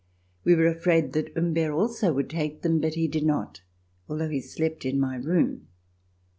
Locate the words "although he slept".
4.09-4.83